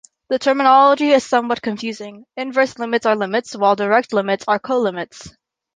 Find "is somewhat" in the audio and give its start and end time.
1.11-1.61